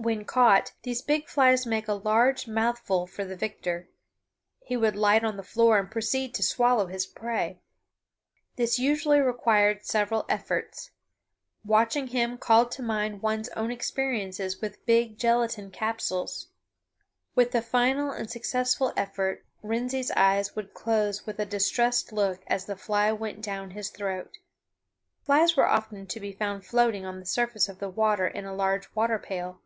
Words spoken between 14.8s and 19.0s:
big gelatine capsules. With the final and successful